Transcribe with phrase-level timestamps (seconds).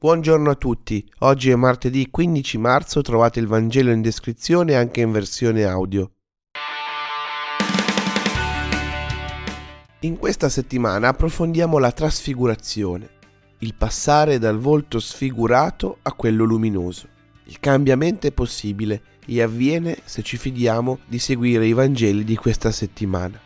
[0.00, 5.10] Buongiorno a tutti, oggi è martedì 15 marzo, trovate il Vangelo in descrizione anche in
[5.10, 6.12] versione audio.
[10.02, 13.08] In questa settimana approfondiamo la trasfigurazione,
[13.58, 17.08] il passare dal volto sfigurato a quello luminoso.
[17.46, 22.70] Il cambiamento è possibile e avviene se ci fidiamo di seguire i Vangeli di questa
[22.70, 23.36] settimana.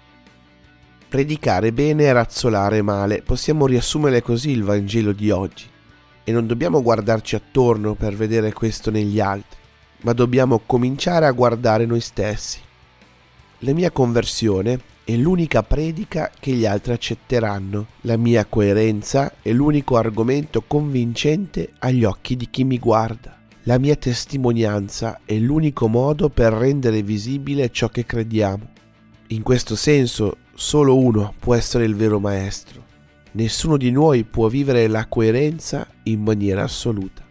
[1.09, 5.71] Predicare bene e razzolare male, possiamo riassumere così il Vangelo di oggi.
[6.25, 9.59] E non dobbiamo guardarci attorno per vedere questo negli altri,
[10.03, 12.61] ma dobbiamo cominciare a guardare noi stessi.
[13.61, 17.87] La mia conversione è l'unica predica che gli altri accetteranno.
[18.03, 23.39] La mia coerenza è l'unico argomento convincente agli occhi di chi mi guarda.
[23.65, 28.71] La mia testimonianza è l'unico modo per rendere visibile ciò che crediamo.
[29.29, 32.83] In questo senso solo uno può essere il vero maestro.
[33.35, 37.23] Nessuno di noi può vivere la coerenza in maniera assoluta.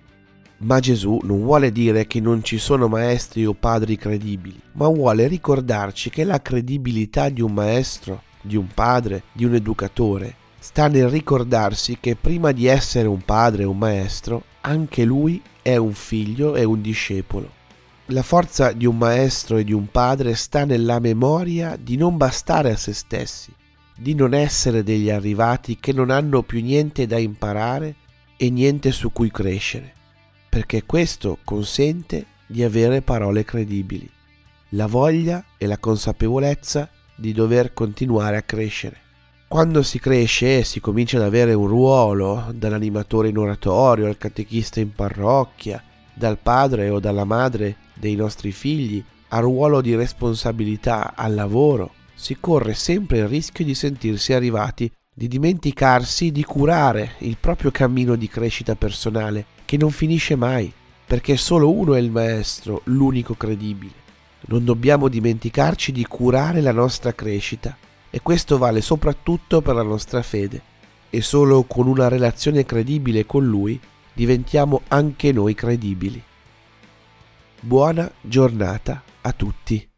[0.64, 5.28] Ma Gesù non vuole dire che non ci sono maestri o padri credibili, ma vuole
[5.28, 11.08] ricordarci che la credibilità di un maestro, di un padre, di un educatore, sta nel
[11.08, 16.56] ricordarsi che prima di essere un padre o un maestro, anche lui è un figlio
[16.56, 17.50] e un discepolo.
[18.08, 22.72] La forza di un maestro e di un padre sta nella memoria di non bastare
[22.72, 23.52] a se stessi,
[23.98, 27.96] di non essere degli arrivati che non hanno più niente da imparare
[28.38, 29.94] e niente su cui crescere,
[30.50, 34.10] perché questo consente di avere parole credibili,
[34.70, 38.98] la voglia e la consapevolezza di dover continuare a crescere.
[39.48, 44.80] Quando si cresce e si comincia ad avere un ruolo, dall'animatore in oratorio al catechista
[44.80, 45.84] in parrocchia,
[46.14, 52.38] dal padre o dalla madre dei nostri figli al ruolo di responsabilità, al lavoro, si
[52.40, 58.28] corre sempre il rischio di sentirsi arrivati, di dimenticarsi di curare il proprio cammino di
[58.28, 60.72] crescita personale, che non finisce mai,
[61.08, 63.94] perché solo uno è il maestro, l'unico credibile.
[64.42, 67.76] Non dobbiamo dimenticarci di curare la nostra crescita,
[68.12, 70.62] e questo vale soprattutto per la nostra fede.
[71.10, 73.80] E solo con una relazione credibile con Lui
[74.14, 76.22] diventiamo anche noi credibili.
[77.62, 79.91] Buona giornata a tutti.